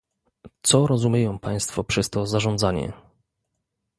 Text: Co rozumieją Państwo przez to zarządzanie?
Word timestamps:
Co 0.61 0.87
rozumieją 0.87 1.39
Państwo 1.39 1.83
przez 1.83 2.09
to 2.09 2.25
zarządzanie? 2.25 2.93